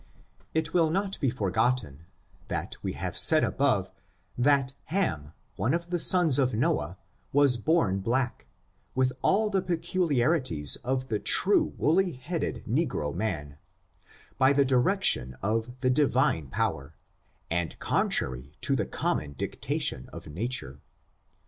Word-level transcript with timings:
It 0.55 0.73
will 0.73 0.89
not 0.89 1.19
be 1.19 1.29
forgotten, 1.29 2.07
that 2.47 2.75
we 2.81 2.93
have 2.93 3.15
said 3.15 3.43
above, 3.43 3.91
that 4.35 4.73
Haniy 4.89 5.31
one 5.57 5.75
of 5.75 5.91
the 5.91 5.99
sons 5.99 6.39
of 6.39 6.55
Noah, 6.55 6.97
was 7.31 7.55
born 7.57 7.99
black, 7.99 8.47
with 8.95 9.13
all 9.21 9.51
the 9.51 9.61
peculiarities 9.61 10.75
of 10.77 11.09
the 11.09 11.19
true 11.19 11.75
woolly 11.77 12.13
headed 12.13 12.63
negro 12.67 13.13
man, 13.13 13.59
by 14.39 14.53
the 14.53 14.65
direction 14.65 15.37
of 15.43 15.81
the 15.81 15.89
Divine 15.91 16.47
power, 16.47 16.95
and 17.51 17.77
contrary 17.77 18.55
to 18.61 18.75
the 18.75 18.87
common 18.87 19.33
dictation 19.37 20.09
of 20.11 20.25
nature. 20.25 20.79